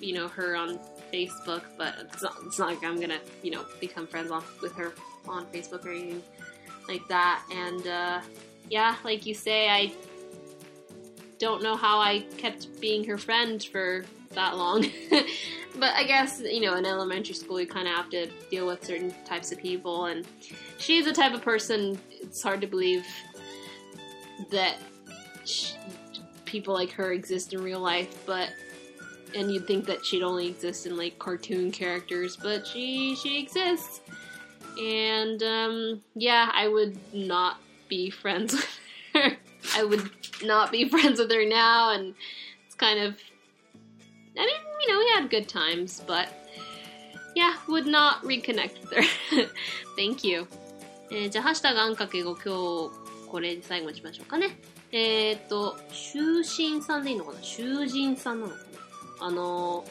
[0.00, 0.78] you know her on
[1.12, 4.74] Facebook, but it's not, it's not like I'm gonna you know become friends on, with
[4.74, 4.92] her
[5.28, 6.22] on Facebook or anything
[6.88, 7.44] like that.
[7.52, 8.20] And uh,
[8.68, 9.92] yeah, like you say, I
[11.38, 14.86] don't know how I kept being her friend for that long.
[15.10, 18.84] but I guess, you know, in elementary school, you kind of have to deal with
[18.84, 20.06] certain types of people.
[20.06, 20.26] And
[20.78, 23.06] she's the type of person, it's hard to believe
[24.50, 24.76] that
[25.44, 25.72] sh
[26.44, 28.50] people like her exist in real life, but
[29.35, 34.01] And you'd think that she'd only exist in like cartoon characters, but she she exists.
[34.81, 37.57] And um, yeah, I would not
[37.89, 38.79] be friends with
[39.13, 39.37] her.
[39.75, 40.09] I would
[40.43, 42.13] not be friends with her now, and
[42.65, 43.15] it's kind of.
[44.37, 46.29] I mean, you know, we had good times, but
[47.35, 49.45] yeah, would not reconnect with her.
[49.97, 50.47] Thank you.
[51.11, 54.57] えーじゃあ、ハッシュタグあんかけご今日、これで最後にしましょうかね。
[54.91, 58.68] えーっと、囚人さんでいいのかな囚人さんなのかな
[59.20, 59.84] あの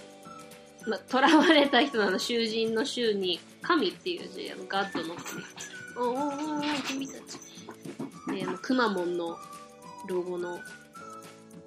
[0.86, 0.98] ー、ま、
[1.30, 5.44] 囚われた人なの、囚人の囚に、神っていう字、あの、ガッドの神。
[5.98, 7.38] おーおーおお、君たち。
[8.30, 9.38] えー、あの、くまモンの
[10.08, 10.60] ロゴの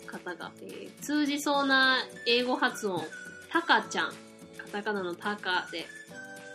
[0.06, 3.02] 方が、えー通じそうな英語発音、
[3.50, 4.12] タカちゃん。
[4.56, 5.86] カタカナのタカで、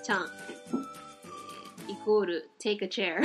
[0.04, 0.26] ちゃん。
[1.88, 3.22] えイコール、take a chair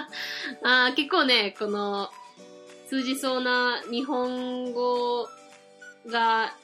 [0.62, 2.10] あ結構ね、この、
[2.88, 5.26] 通じそうな日本語
[6.06, 6.54] が、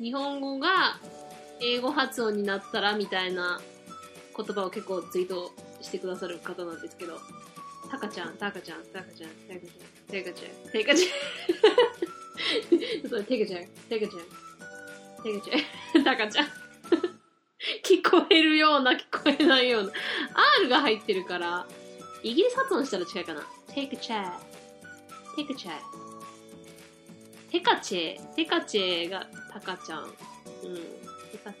[0.00, 0.98] 日本語が
[1.60, 3.60] 英語発音になったらみたいな
[4.36, 7.18] 言葉を結構ツイートしてくださる方なんですけど、
[7.90, 9.70] タカちゃん、タカちゃん、タカちゃん、タカちゃん、
[10.08, 11.08] テカちゃん、テカちゃん。
[13.10, 14.20] そう、テカちゃん、テカちゃん、
[15.22, 16.46] テカちゃん、タカちゃん。
[17.84, 19.92] 聞こえるような、聞こえないような。
[20.60, 21.66] R が入ってるから、
[22.22, 23.42] イギリス発音したら近いかな。
[23.68, 24.32] take a chair,
[25.36, 25.72] take a chair.
[27.50, 30.04] テカチェ、テカチェがタカちゃん。
[30.04, 30.10] うん、
[31.32, 31.58] テカチ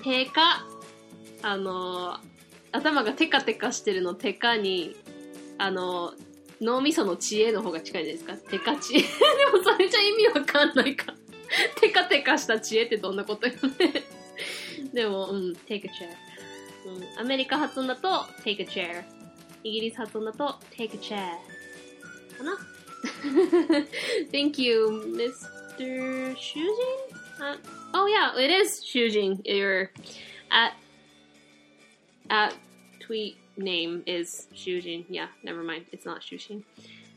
[0.00, 0.22] ェ。
[0.24, 0.64] テカ、
[1.42, 2.18] あのー、
[2.72, 4.96] 頭がテカテカしてるのテカに、
[5.58, 6.14] あのー、
[6.60, 8.94] 脳みその知恵の方が近いんですかテカチ。
[8.94, 9.00] で
[9.52, 11.12] もそれじゃ意味わかんないか。
[11.80, 14.04] テカテカした知恵ってどんなことよね。
[14.92, 16.08] でも、うん、take a chair。
[16.86, 18.08] うん、アメリカ発音だと
[18.44, 19.04] take a chair。
[19.64, 21.16] イギリス発音だと take a chair。
[22.36, 22.56] かな
[24.32, 26.36] Thank you, Mr.
[26.36, 27.16] Shujin?
[27.40, 27.56] Uh,
[27.94, 29.40] oh yeah, it is Shujin.
[29.44, 29.90] Your
[30.50, 30.74] at
[32.30, 32.54] at
[32.98, 35.04] tweet name is Shujin.
[35.08, 35.86] Yeah, never mind.
[35.92, 36.64] It's not Shujin.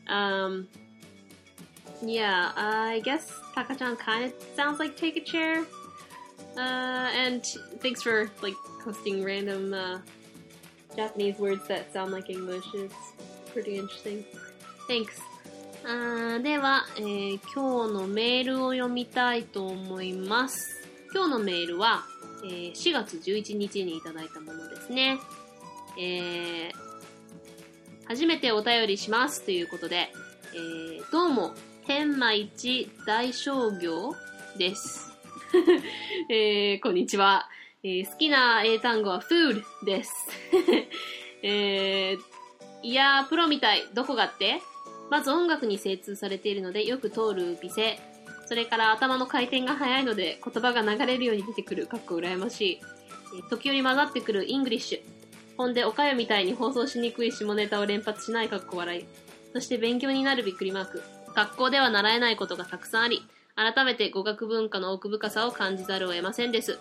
[0.06, 0.68] Um,
[2.02, 5.64] yeah, I guess Taka-chan kind of sounds like take a chair.
[6.56, 7.44] Uh, and
[7.80, 9.98] thanks for like posting random uh,
[10.94, 12.64] Japanese words that sound like English.
[12.74, 12.94] It's
[13.52, 14.24] pretty interesting.
[14.86, 15.20] Thanks.
[15.88, 20.86] あでは、えー今日のメールを読みたいと思います。
[21.14, 22.04] 今日のメールは、
[22.44, 25.18] えー4月11日にいただいたものですね。
[25.98, 26.72] えー
[28.08, 30.12] 初めてお便りしますということで、
[30.54, 31.54] えーどうも、
[31.86, 34.12] 天満一大商業
[34.58, 35.12] です。
[36.30, 37.48] えーこんにちは。
[37.84, 40.12] えー好きな英単語は food です。
[41.42, 42.18] えー
[42.82, 43.84] いやー、プロみたい。
[43.94, 44.60] どこがって？
[45.10, 47.98] まず音楽に精通されているのでよく通る美声。
[48.46, 51.86] それから頭の回転が速いので言葉が流れるように出てくる。
[51.86, 52.80] かっこ羨ましい。
[53.50, 55.16] 時折混ざってくるイングリッシュ。
[55.56, 59.04] ほんで、おかよみたいに放送しにくい下ネタを連発しないかっこ笑い。
[59.52, 61.02] そして勉強になるびっくりマーク。
[61.34, 63.22] 学校では習えないことがたくさんあり、
[63.54, 66.78] 改めて語学文化の奥深さを感じざるを得ませんです。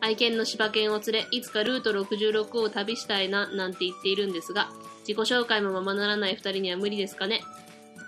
[0.00, 4.70] 愛犬の柴犬を連れ、いつかルート66を旅したいな、なんて言っているんですが、
[5.10, 7.42] 自己紹介もままならない二人には無理ですかね。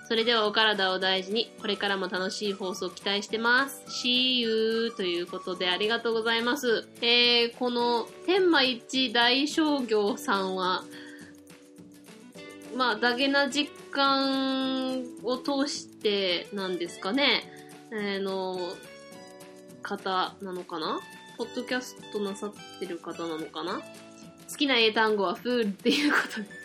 [0.06, 3.82] それではお体を大事に、これからも楽しい放送を期待してます。
[3.88, 4.92] See you!
[4.96, 6.86] ということでありがとうございます。
[7.00, 10.84] えー、この、天満一大商業さんは、
[12.76, 17.42] まあ、ダゲな実感を通してなんですかね。
[17.90, 18.60] えーの、
[19.82, 21.00] 方なのかな？
[21.36, 23.80] ポッドキャストなさってる方なのかな？
[24.48, 26.61] 好きな英単語は food っていうことで。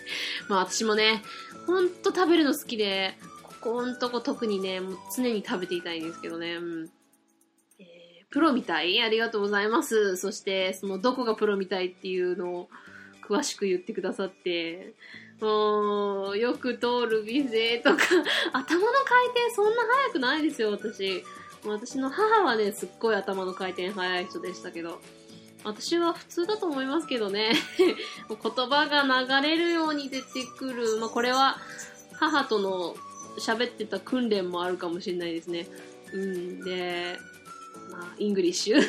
[0.48, 1.24] まあ私もね、
[1.66, 6.56] ほんと食べるの好きで、ここんとこ特にね、もう常に食べていたいんですけどね。
[6.56, 6.90] うん。
[7.80, 9.02] えープロみたい？
[9.02, 10.18] ありがとうございます。
[10.18, 12.70] そして、そのどこがプロみたいっていうのを
[13.28, 14.94] 詳しく言ってくださって、
[15.40, 18.04] もう、よく通る美声とか、
[18.52, 21.24] 頭の回転そんな速くないですよ、私。
[21.66, 25.00] 私の母はね、すっごい頭の回転速い人でしたけど、
[25.68, 27.52] 私は普通だと思いますけどね。
[27.78, 29.04] 言葉が
[29.42, 30.98] 流れるように出てくる。
[30.98, 31.58] まあ、これは
[32.14, 32.96] 母との
[33.38, 35.68] 喋ってた訓練もあるかもしれないですね。
[36.14, 37.18] うん、で、
[37.92, 38.82] まあ、 English。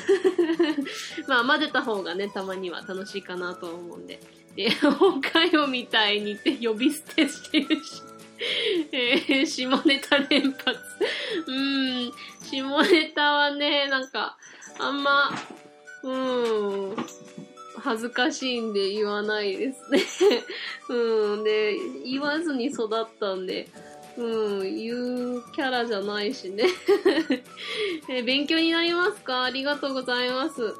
[1.26, 4.20] まあ、混ぜた方がね、たまには楽しいかなと思うんで。
[4.54, 8.02] で、おかよみたいにって呼び捨てしてるし。
[8.92, 10.78] えー、下ネタ連発。
[11.46, 14.38] うん、下ネタはね、なんか、
[14.78, 15.32] あんま、
[16.02, 16.96] うん、
[17.78, 20.00] 恥ずかしいんで言わないですね。
[20.88, 23.68] うん、で、言わずに育ったんで、
[24.16, 26.64] うん、言うキャラじゃないしね。
[28.08, 29.44] え勉強になりますか？
[29.44, 30.74] ありがとうございます。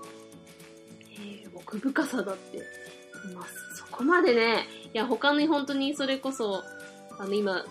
[1.13, 2.59] えー奥深さだって。
[3.35, 6.63] まあ、そこまでね、いや、他に本当にそれこそ、
[7.19, 7.65] あの、今、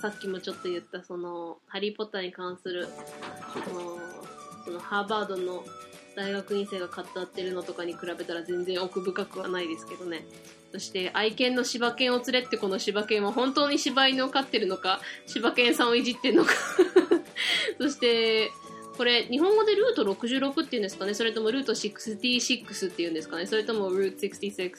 [0.00, 2.86] さっきもちょっと言った、その、ハリーポッターに関する、
[3.66, 3.98] その、
[4.64, 5.64] そのハーバードの
[6.14, 10.24] 大学院生が語ってるのとかに比べたら全然奥深くはないですけどね。
[10.72, 16.52] そして、愛犬の柴犬を連れってこの柴犬は本当に柴犬を飼ってるのか、柴犬さんをいじってんのか。
[17.80, 18.50] そして、
[18.96, 24.72] これ、日本語でルート66っていうんですかねそれともルート66っていうんですかねそれとも Route 66。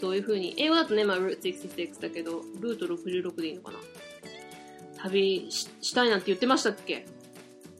[0.00, 0.54] どういう風に。
[0.56, 3.78] 英語だとね、まあ Route 66だけど、ルート66でいいのかな
[5.02, 7.06] 旅ししたいなんて言ってましたっけ？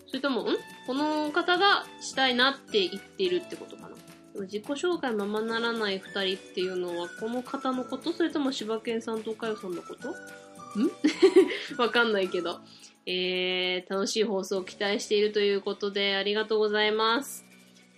[0.07, 0.57] それとも、ん？
[0.89, 3.95] この方がしたいなって言っているってことかなで
[4.39, 8.11] も自己紹介ままならない二人っていうのは、この方のこと？
[8.15, 10.09] それとも柴犬さんと岡代さんのこと？
[10.09, 10.15] ん？
[11.79, 12.61] わかんないけど。
[13.05, 17.45] えー、楽しい放送を期待しているということで、ありがとうございます。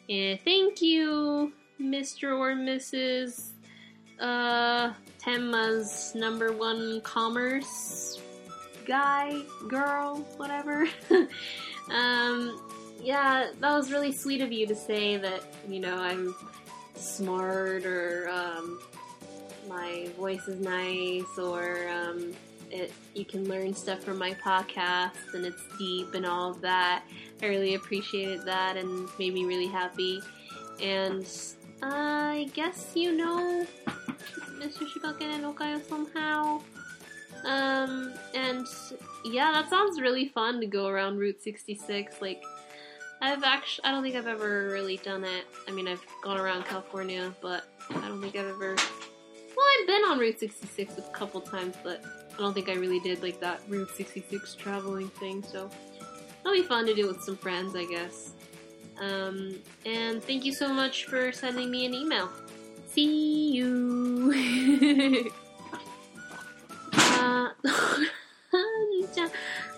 [0.09, 2.37] えー、Thank you, Mr.
[2.37, 3.53] or Mrs.
[4.19, 8.21] Uh, Tenma's number one commerce
[8.85, 10.87] guy, girl, whatever.
[11.91, 12.59] um,
[13.03, 16.35] yeah, that was really sweet of you to say that, you know, I'm
[16.95, 18.81] smart or um,
[19.69, 22.33] my voice is nice or um,
[22.71, 27.05] it you can learn stuff from my podcast and it's deep and all of that.
[27.43, 30.21] I really appreciated that and made me really happy.
[30.81, 31.27] And
[31.83, 33.67] I guess you know
[34.59, 34.87] Mr.
[34.87, 36.61] Shibaken and Okayo somehow.
[37.45, 38.67] Um, and
[39.25, 42.21] yeah, that sounds really fun to go around Route 66.
[42.21, 42.43] Like,
[43.21, 45.45] I've actually, I don't think I've ever really done it.
[45.69, 48.75] I mean, I've gone around California, but I don't think I've ever.
[48.75, 52.03] Well, I've been on Route 66 a couple times, but
[52.35, 55.43] I don't think I really did like that Route 66 traveling thing.
[55.43, 55.69] So
[56.43, 58.33] that'll be fun to do with some friends, I guess.
[59.01, 62.31] Um, and thank you so much for sending me an email.
[62.89, 64.33] See you.
[66.93, 67.49] uh,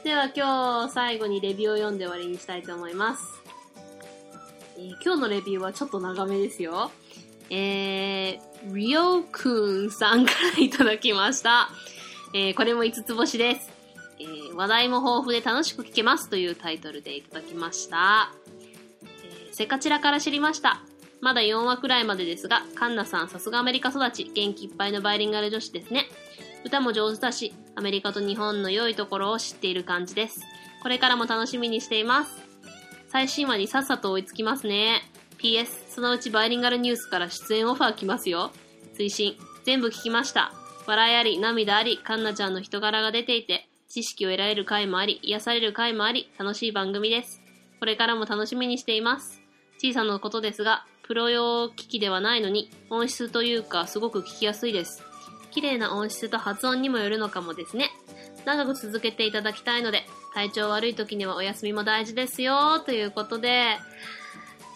[0.04, 3.22] では今日最後にレビューを読んで終わりにしたいと思います。
[4.76, 6.90] えー今日のレビューはちょっと長めですよ。
[7.50, 11.68] えー、リオくんさんからいただきました。
[12.34, 13.70] えーこれも5つ星です。
[14.18, 18.32] えー話題も豊富で楽しく聞けますというタイトルでいただきました。
[19.02, 20.82] えーセカチラから知りました。
[21.20, 26.06] まだ4話くらいまでですが、カンナさんさすがアメリカ育ち、元気いっぱいのバイリンガル女子ですね。
[26.64, 30.40] 歌も上手だし、アメリカと日本の良いところを知っている感じです。
[30.82, 32.42] これからも楽しみにしています。
[33.08, 35.02] 最新話にさっさと追いつきますね。
[35.38, 38.52] PS、そのうちバイリンガルニュースから出演オファー来ますよ。
[38.98, 40.52] 推進、全部聞きました。
[40.86, 47.40] 笑いあり、涙あり、カンナちゃんの人柄が出ていて、知識を得られる回もあり、癒される回もあり、楽しい番組です。
[47.78, 49.40] これからも楽しみにしています。
[49.78, 55.02] 小さなことですが、プロ用機器ではないのに、音質というかすごく聞きやすいです。
[55.52, 57.90] 綺麗な音質と発音にもよるのかもですね。
[58.44, 63.78] 長く続けていただきたいので、体調悪い時にはお休みも大事ですよ、ということで、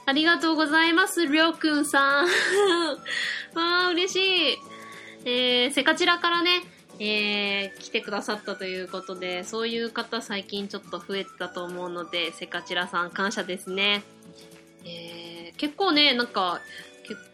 [0.08, 2.26] ありがとうございます、りょうくんさん。
[3.58, 4.58] わー、嬉しい。
[5.24, 6.62] えー、セカチラからね、
[7.00, 14.04] えー、来てくださったということで、そういう方最近ちょっと増えてたと思うので、セカチラさん感謝ですね。
[14.84, 16.60] えー、結構ね、なんか、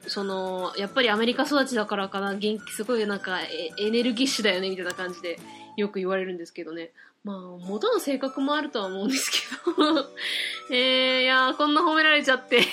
[0.07, 5.39] その、やっぱりアメリカ育ちだからかな、元気、すごいなんかエエネルギッシュだよね、みたいな感じで
[5.77, 6.93] よく言われるんですけどね。
[7.25, 9.39] まあ、元の性格もあるとは思うんですけ
[9.81, 10.11] ど。
[10.75, 12.67] えー、いやーこんな褒められちゃって。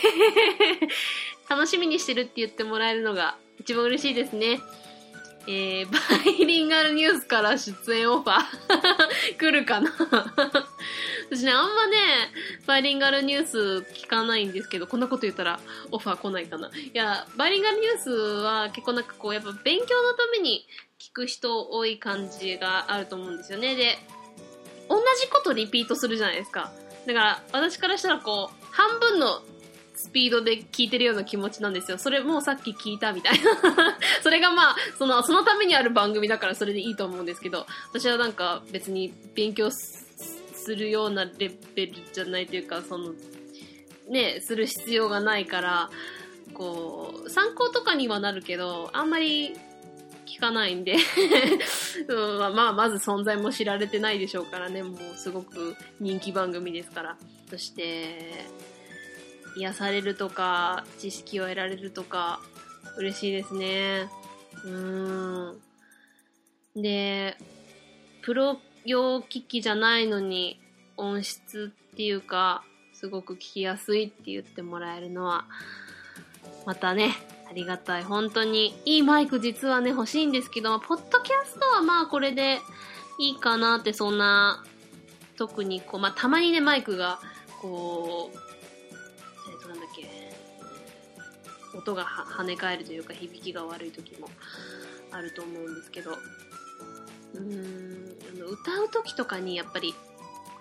[1.49, 4.59] 楽しみにしてるって言ってもらえるのが一番嬉しいですね。
[5.47, 9.91] えー、バイリンガルニュースから出演オファー 来るかな
[11.29, 11.95] 私ね、あんまね、
[12.65, 13.57] バイリンガルニュース
[13.93, 15.59] 聞かないんですけど、こんなこと言ったら
[15.91, 16.69] オファー来ないかな。
[16.69, 20.65] いや、バイリンガルニュースは結構なんかこう、やっぱ勉強のために
[20.99, 23.75] 聞く人多い感じがあると思うんですよね。
[23.75, 23.99] で、
[24.89, 26.71] 同じことリピートするじゃないですか。
[27.05, 29.43] だから、私からしたらこう、半分の
[29.95, 31.99] スピードで聞いてるような気持ちなんですよ。
[31.99, 33.51] それもうさっき聞いたみたいな。
[34.23, 40.08] それがまあ、その、そのためにある番組だからそれでいいと思うんですけど、私はなんか別に勉強す
[40.59, 43.13] するようなレベルじゃないというか、その、
[44.09, 45.89] ね、する必要がないから、
[46.53, 49.55] こう、参考とかにはなるけど、あんまり
[50.25, 50.95] 聞かないんで、
[52.07, 57.17] うんまあ、ま、ず存在も知られてないでしょうからね、もうすごく人気番組ですから。
[57.49, 58.45] そして、
[59.55, 62.41] 癒されるとか、知識を得られるとか、
[62.97, 64.09] 嬉しいですね。
[64.65, 65.61] うん。
[66.75, 67.37] で、
[68.21, 70.59] プロ用機器じゃないのに
[70.97, 72.63] 音質っていうか、
[72.93, 75.45] すごく聞きやすいって言ってもらえるのは、
[76.65, 77.15] またね、
[77.49, 78.03] ありがたい。
[78.03, 82.59] 本当に、いいマイク実はね、欲しいんですけど、ポッドキャストはまあこれで
[83.17, 84.63] いいかなって、そんな、
[85.37, 87.19] 特にこう、まあたまにね、マイクが、
[87.61, 88.37] こう、
[89.51, 90.07] えっとなんだっけ、
[91.77, 94.29] 音が跳ね返るというか響きが悪い時も
[95.11, 96.17] あると思うんですけど、
[97.35, 99.93] うん、あの歌う時とかにやっぱり、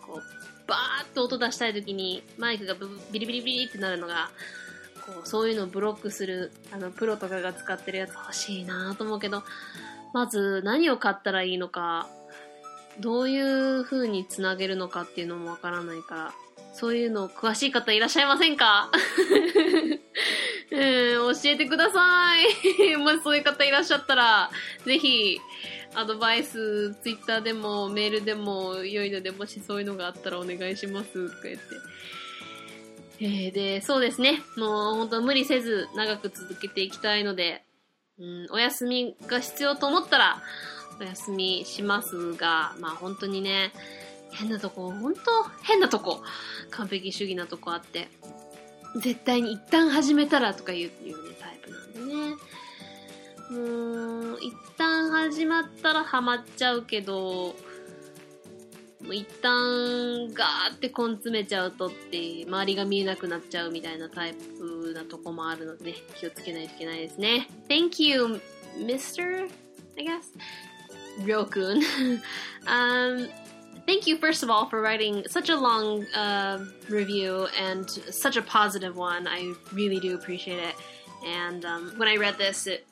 [0.07, 0.23] こう、
[0.67, 2.75] バーッと音出したい時にマイクが
[3.11, 4.31] ビリビリビリってなるのが、
[5.07, 9.43] こう、そういうのをブロックする、あの、プロとかが使ってるやつ欲しいなと思うけど、
[10.13, 12.09] まず何を買ったらいいのか、
[13.01, 16.35] どういう風につなげるのかっていうのもわからないから、
[16.75, 18.91] そういうの詳しい方いらっしゃいませんか？
[20.71, 22.97] えー教えてください。
[22.97, 24.51] もしそういう方いらっしゃったら、
[24.85, 25.39] ぜひ、
[25.95, 31.63] アドバイス、ツイッターでもメールでも良いので、もしそういうのがあったらお願いします、とか言って。
[33.21, 34.43] えーで、そうですね。
[34.57, 37.65] もう本当無理せず長く続けていきたいので、
[38.19, 40.43] うん、お休みが必要と思ったら、
[41.01, 43.73] お休みしますが、まあ本当にね、
[44.33, 45.21] 変なとこ、本当
[45.63, 46.23] 変なとこ、
[46.71, 48.09] 完璧主義なとこあって、
[48.97, 52.37] 絶対に一旦始めたらとか言ういうね、タイプなんでね。
[53.51, 57.55] もう、一旦始まったらハマっちゃうけど、
[59.03, 67.49] もう一旦ガーって根詰めちゃうとって、周りが見えなくなっちゃうみたいなタイプなとこもあるので、ね、気をつけないといけないですね。
[67.69, 68.41] Thank you,
[68.77, 69.49] Mr.
[69.97, 70.35] I guess?
[71.25, 71.81] Ryokun.
[72.67, 73.29] um,
[73.89, 78.43] thank you first of all for writing such a long uh, review and such a
[78.43, 79.27] positive one.
[79.27, 80.75] I really do appreciate it.
[81.25, 82.87] And um, when I read this, it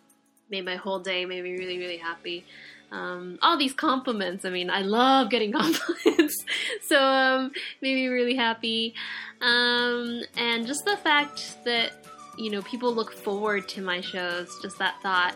[0.48, 2.46] made my whole day, made me really, really happy.
[2.90, 4.46] Um, all these compliments.
[4.46, 6.42] I mean, I love getting compliments,
[6.86, 8.94] so um, made me really happy.
[9.42, 11.92] Um, and just the fact that
[12.38, 15.34] you know people look forward to my shows, just that thought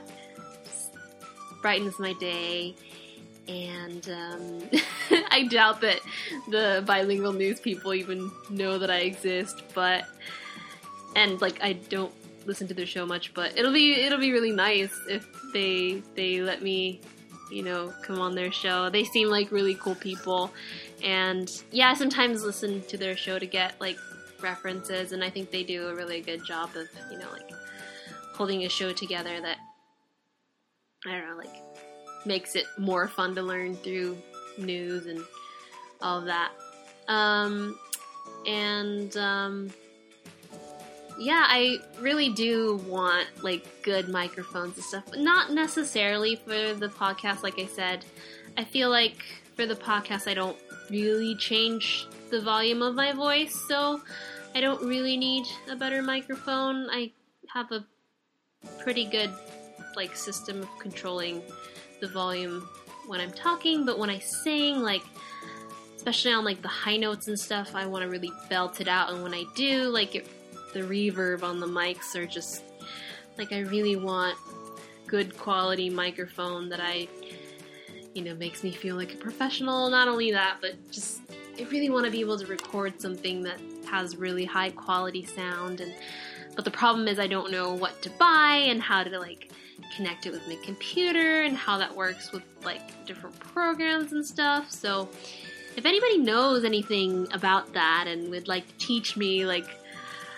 [1.60, 2.76] brightens my day.
[3.50, 4.70] And um,
[5.30, 6.00] I doubt that
[6.48, 10.04] the bilingual news people even know that I exist, but
[11.16, 12.12] and like I don't
[12.46, 16.42] listen to their show much, but it'll be it'll be really nice if they they
[16.42, 17.00] let me,
[17.50, 18.88] you know, come on their show.
[18.88, 20.52] They seem like really cool people,
[21.02, 23.98] and yeah, I sometimes listen to their show to get like
[24.40, 27.50] references, and I think they do a really good job of you know like
[28.34, 29.58] holding a show together that
[31.04, 31.69] I don't know like
[32.26, 34.16] makes it more fun to learn through
[34.58, 35.20] news and
[36.02, 36.52] all of that.
[37.08, 37.78] Um,
[38.46, 39.70] and um,
[41.18, 46.88] yeah, I really do want like good microphones and stuff, but not necessarily for the
[46.88, 47.42] podcast.
[47.42, 48.04] Like I said,
[48.56, 49.22] I feel like
[49.54, 50.56] for the podcast, I don't
[50.90, 54.00] really change the volume of my voice, so
[54.54, 56.88] I don't really need a better microphone.
[56.90, 57.12] I
[57.52, 57.84] have a
[58.80, 59.30] pretty good
[59.96, 61.42] like system of controlling
[62.00, 62.68] the volume
[63.06, 65.02] when I'm talking, but when I sing, like
[65.96, 69.12] especially on like the high notes and stuff, I want to really belt it out,
[69.12, 70.28] and when I do, like it
[70.72, 72.62] the reverb on the mics are just
[73.36, 74.38] like I really want
[75.06, 77.08] good quality microphone that I
[78.14, 79.90] you know makes me feel like a professional.
[79.90, 81.20] Not only that, but just
[81.58, 85.80] I really want to be able to record something that has really high quality sound
[85.80, 85.92] and
[86.54, 89.49] but the problem is I don't know what to buy and how to like
[89.96, 94.70] connect it with my computer and how that works with like different programs and stuff.
[94.70, 95.08] So
[95.76, 99.66] if anybody knows anything about that and would like to teach me like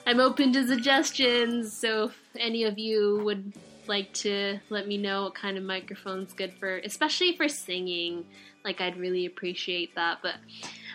[0.07, 3.53] I'm open to suggestions, so if any of you would
[3.87, 8.25] like to let me know what kind of microphone's good for, especially for singing,
[8.65, 10.19] like I'd really appreciate that.
[10.23, 10.37] But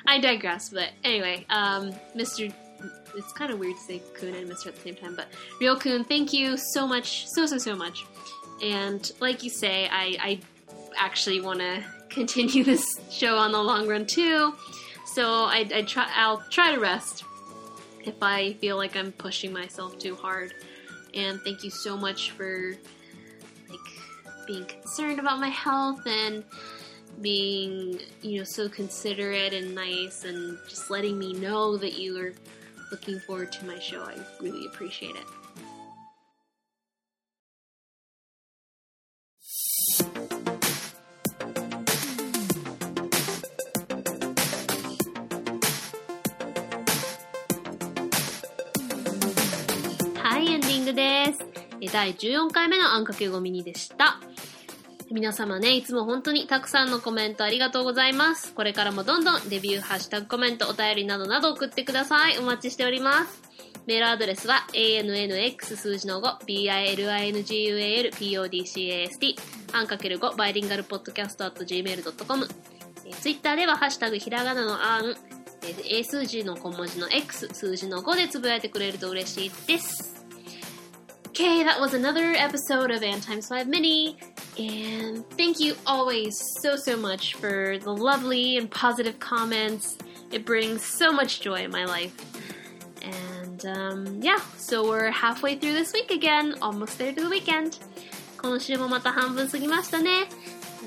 [0.06, 0.70] I digress.
[0.70, 2.54] But anyway, um, Mr.
[3.16, 4.68] It's kind of weird to say Kun and Mr.
[4.68, 5.28] at the same time, but
[5.60, 8.06] Real Kun, thank you so much, so so so much.
[8.62, 10.40] And like you say, I, I
[10.98, 14.54] actually want to continue this show on the long run too.
[15.06, 17.24] So I, I try, I'll try to rest
[18.06, 20.54] if I feel like I'm pushing myself too hard.
[21.14, 22.76] And thank you so much for
[23.70, 23.80] like
[24.46, 26.44] being concerned about my health and
[27.22, 32.34] being, you know, so considerate and nice and just letting me know that you are
[32.92, 34.02] looking forward to my show.
[34.04, 35.26] I really appreciate it.
[51.88, 54.20] 第14回目のあんかけごみにでした。
[55.10, 58.54] 皆様ね、いつも本当にたくさんのコメントありがとうございます。
[58.54, 62.38] これからもどんどんレビュー、ハッシュタグコメント、お便りなどなど送ってください。
[62.40, 63.48] お待ちしております。
[63.88, 69.36] メールアドレスは ANNX 数字の5 BILINGUALPODCAST
[69.72, 72.48] アンかける5バイリンガルポッドキャスト at gmail.com
[73.22, 75.16] ツイッターではハッシュタグひらがなのあん
[75.90, 80.17] A 数字の小文字の X 数字の5でつぶやいてくれると嬉しいです。
[81.37, 84.19] Okay, that was another episode of Ann Times 5 Mini.
[84.59, 89.97] And thank you always so, so much for the lovely and positive comments.
[90.31, 92.15] It brings so much joy in my life.
[93.03, 97.79] And um, yeah, so we're halfway through this week again, almost there to the weekend.
[98.43, 100.11] 今週もまた半分過ぎましたね。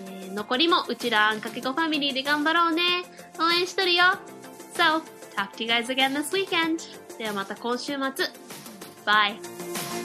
[0.07, 2.83] えー、残りもうちらあんかけこファミリーで頑張ろうね。
[3.39, 4.03] 応援しとるよ。
[4.75, 5.01] So,
[5.35, 6.81] talk to you guys again this weekend.
[7.17, 8.27] ではまた今週末。
[9.05, 9.98] Bye.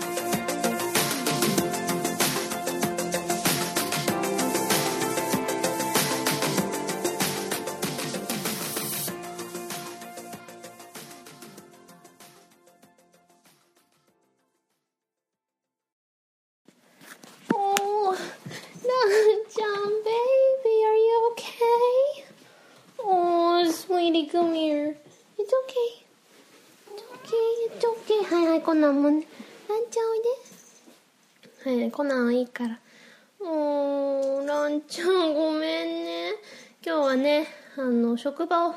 [38.25, 38.75] 職場を、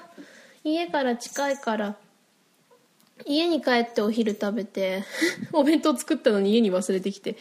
[0.63, 1.97] 家から近いから、
[3.25, 5.05] 家に帰ってお昼食べて、
[5.55, 7.35] お弁当作ったのに家に忘れてきて、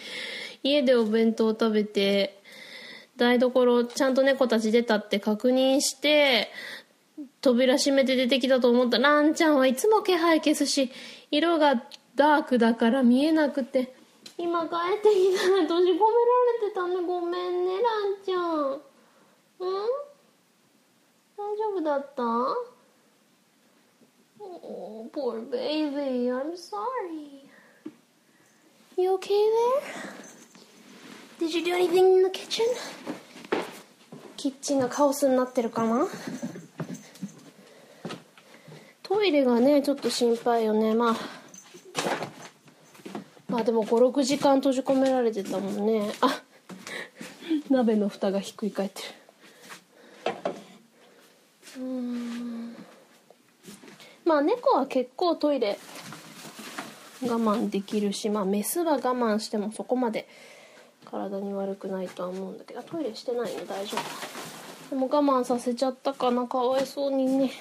[0.64, 2.41] 家でお弁当食べて、
[3.18, 6.49] 台所ちゃんと猫たち出たって確認して、
[7.41, 8.99] 扉閉めて出てきたと思った。
[8.99, 10.89] ランちゃんはいつも気配消すし
[11.30, 11.84] 色が
[12.16, 13.93] ダークだから見えなくて
[14.38, 16.05] 今帰ってきたら閉じ込めら
[16.62, 16.95] れてたね。
[17.05, 18.82] ごめんねランちゃん。
[19.60, 19.88] うん？
[21.38, 22.24] 大丈夫だった
[24.40, 26.30] ？Oh, poor baby.
[26.32, 27.48] I'm sorry.
[28.98, 29.30] You okay
[31.40, 31.48] there?
[31.48, 32.66] Did you do anything in the kitchen?
[34.36, 36.08] キッチンがカオスになってるかな？
[39.04, 40.94] トイレがね、ちょっと心配よね。
[40.96, 41.16] まあ、
[43.48, 46.42] まあでも56時間閉じ込められてたもんねあ
[47.70, 49.02] 鍋の蓋がひっくり返って
[51.80, 52.76] るうん
[54.28, 55.80] まあ猫は結構トイレ
[57.24, 60.28] 我慢できるしまあメスは我慢してもそこまで
[61.06, 64.02] 体に悪くないとは思うんだけどトイレしてないの大丈夫。
[64.90, 66.46] でも我慢させちゃったかな。
[66.48, 67.52] かわいそうにね。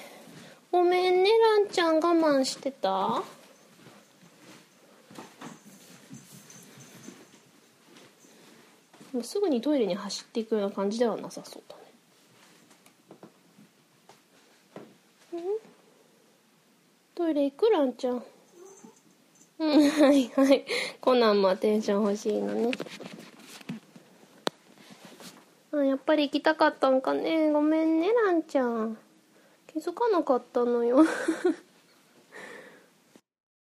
[0.71, 3.23] ごめんねランちゃん我慢してた？
[9.13, 11.81] もうすぐにトイレに走っていくような感じではなさそうだね。
[15.33, 15.41] うん？
[17.17, 18.23] トイレ行くらんちゃん。
[19.57, 20.63] うんはいはい。
[21.01, 22.69] コナンもアテンション欲しいのね。
[25.73, 27.49] あやっぱり行きたかったんかね。
[27.49, 28.99] ごめんねランちゃん。
[29.65, 31.03] 気づかなかったのよ。